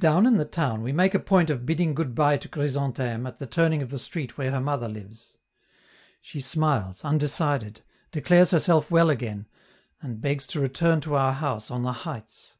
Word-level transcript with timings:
Down 0.00 0.26
in 0.26 0.38
the 0.38 0.44
town, 0.44 0.82
we 0.82 0.90
make 0.90 1.14
a 1.14 1.20
point 1.20 1.48
of 1.48 1.64
bidding 1.64 1.94
goodby 1.94 2.36
to 2.36 2.48
Chrysantheme 2.48 3.28
at 3.28 3.38
the 3.38 3.46
turning 3.46 3.80
of 3.80 3.90
the 3.90 3.98
street 4.00 4.36
where 4.36 4.50
her 4.50 4.60
mother 4.60 4.88
lives. 4.88 5.36
She 6.20 6.40
smiles, 6.40 7.04
undecided, 7.04 7.82
declares 8.10 8.50
herself 8.50 8.90
well 8.90 9.08
again, 9.08 9.46
and 10.00 10.20
begs 10.20 10.48
to 10.48 10.60
return 10.60 11.00
to 11.02 11.14
our 11.14 11.32
house 11.34 11.70
on 11.70 11.84
the 11.84 11.92
heights. 11.92 12.54